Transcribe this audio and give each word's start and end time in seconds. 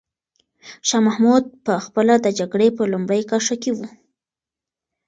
شاه 0.87 1.01
محمود 1.07 1.43
په 1.65 1.73
خپله 1.85 2.13
د 2.19 2.27
جګړې 2.39 2.67
په 2.77 2.83
لومړۍ 2.91 3.21
کرښه 3.29 3.55
کې 3.63 3.71
و. 3.73 3.79